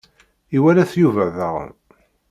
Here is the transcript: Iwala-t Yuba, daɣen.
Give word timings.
Iwala-t 0.57 0.93
Yuba, 1.01 1.25
daɣen. 1.37 1.71